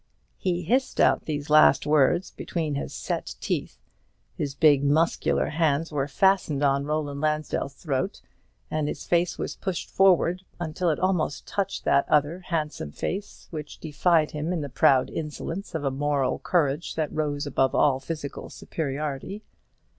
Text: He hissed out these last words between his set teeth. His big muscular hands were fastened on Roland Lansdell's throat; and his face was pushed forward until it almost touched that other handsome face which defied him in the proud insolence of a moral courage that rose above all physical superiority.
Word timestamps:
He 0.39 0.63
hissed 0.63 0.99
out 0.99 1.25
these 1.25 1.51
last 1.51 1.85
words 1.85 2.31
between 2.31 2.73
his 2.73 2.91
set 2.91 3.35
teeth. 3.39 3.77
His 4.35 4.55
big 4.55 4.83
muscular 4.83 5.49
hands 5.49 5.91
were 5.91 6.07
fastened 6.07 6.63
on 6.63 6.85
Roland 6.85 7.21
Lansdell's 7.21 7.75
throat; 7.75 8.19
and 8.71 8.87
his 8.87 9.05
face 9.05 9.37
was 9.37 9.55
pushed 9.55 9.91
forward 9.91 10.41
until 10.59 10.89
it 10.89 10.99
almost 10.99 11.45
touched 11.47 11.83
that 11.85 12.09
other 12.09 12.39
handsome 12.39 12.91
face 12.91 13.47
which 13.51 13.77
defied 13.77 14.31
him 14.31 14.51
in 14.51 14.61
the 14.61 14.69
proud 14.69 15.11
insolence 15.11 15.75
of 15.75 15.83
a 15.83 15.91
moral 15.91 16.39
courage 16.39 16.95
that 16.95 17.13
rose 17.13 17.45
above 17.45 17.75
all 17.75 17.99
physical 17.99 18.49
superiority. 18.49 19.43